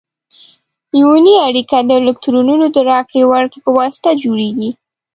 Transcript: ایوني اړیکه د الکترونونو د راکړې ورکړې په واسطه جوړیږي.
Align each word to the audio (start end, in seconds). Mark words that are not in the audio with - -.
ایوني 0.95 1.35
اړیکه 1.47 1.77
د 1.83 1.91
الکترونونو 2.01 2.65
د 2.75 2.77
راکړې 2.91 3.23
ورکړې 3.31 3.59
په 3.65 3.71
واسطه 3.79 4.09
جوړیږي. 4.23 4.69